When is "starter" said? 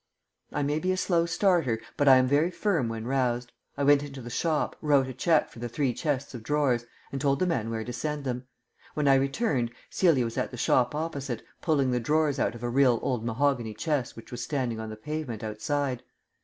1.27-1.79